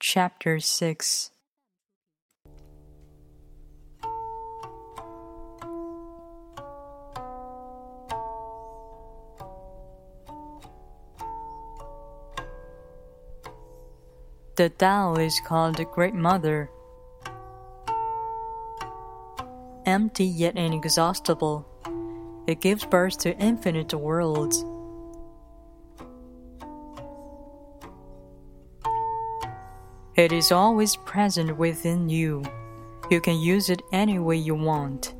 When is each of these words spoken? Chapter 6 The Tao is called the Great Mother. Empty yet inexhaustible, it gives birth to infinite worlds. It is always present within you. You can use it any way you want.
Chapter 0.00 0.60
6 0.60 1.30
The 14.56 14.68
Tao 14.68 15.14
is 15.14 15.40
called 15.44 15.76
the 15.76 15.84
Great 15.84 16.14
Mother. 16.14 16.70
Empty 19.84 20.24
yet 20.26 20.56
inexhaustible, 20.56 21.66
it 22.46 22.60
gives 22.60 22.86
birth 22.86 23.18
to 23.18 23.36
infinite 23.38 23.92
worlds. 23.92 24.64
It 30.16 30.30
is 30.30 30.52
always 30.52 30.94
present 30.94 31.56
within 31.58 32.08
you. 32.08 32.44
You 33.10 33.20
can 33.20 33.36
use 33.40 33.68
it 33.68 33.82
any 33.90 34.20
way 34.20 34.36
you 34.36 34.54
want. 34.54 35.12